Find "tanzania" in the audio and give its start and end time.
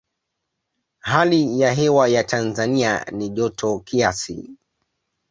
2.23-3.05